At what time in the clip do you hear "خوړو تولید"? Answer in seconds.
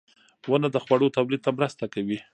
0.83-1.41